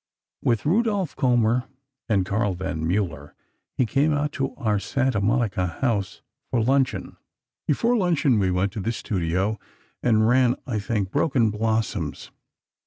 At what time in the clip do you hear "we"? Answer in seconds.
8.39-8.49